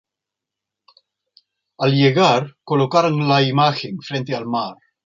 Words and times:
Al 1.77 1.91
llegar 1.93 2.55
colocaron 2.63 3.27
la 3.27 3.43
imagen 3.43 3.99
frente 4.01 4.33
al 4.35 4.47
mar. 4.47 4.73